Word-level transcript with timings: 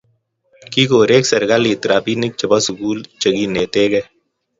kigoreek 0.71 1.23
serikalit 1.31 1.81
robinik 1.91 2.33
chebo 2.39 2.57
sugul 2.65 2.99
cheginietegei 3.21 4.05